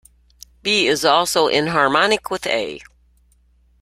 B 0.63 0.87
is 0.87 1.05
also 1.05 1.45
enharmonic 1.47 2.31
with 2.31 2.47
A. 2.47 2.81